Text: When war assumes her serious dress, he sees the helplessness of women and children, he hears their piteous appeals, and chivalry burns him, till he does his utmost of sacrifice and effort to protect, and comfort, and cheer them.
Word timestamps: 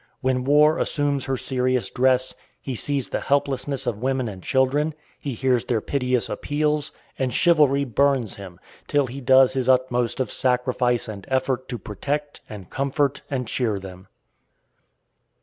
When 0.21 0.45
war 0.45 0.79
assumes 0.79 1.25
her 1.25 1.37
serious 1.37 1.91
dress, 1.91 2.33
he 2.59 2.73
sees 2.73 3.09
the 3.09 3.19
helplessness 3.19 3.85
of 3.85 3.99
women 4.01 4.27
and 4.27 4.41
children, 4.41 4.95
he 5.19 5.35
hears 5.35 5.65
their 5.65 5.79
piteous 5.79 6.27
appeals, 6.27 6.91
and 7.19 7.31
chivalry 7.31 7.83
burns 7.85 8.37
him, 8.37 8.59
till 8.87 9.05
he 9.05 9.21
does 9.21 9.53
his 9.53 9.69
utmost 9.69 10.19
of 10.19 10.31
sacrifice 10.31 11.07
and 11.07 11.27
effort 11.29 11.69
to 11.69 11.77
protect, 11.77 12.41
and 12.49 12.71
comfort, 12.71 13.21
and 13.29 13.47
cheer 13.47 13.77
them. 13.77 14.07